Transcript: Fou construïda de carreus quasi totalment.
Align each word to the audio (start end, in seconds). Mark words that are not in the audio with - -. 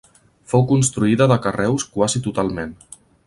Fou 0.53 0.63
construïda 0.71 1.27
de 1.33 1.37
carreus 1.45 1.87
quasi 1.99 2.23
totalment. 2.29 2.75